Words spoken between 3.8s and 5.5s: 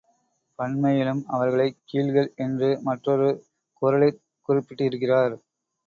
குறளிற் குறிப்பிட்டிருக்கிறார்.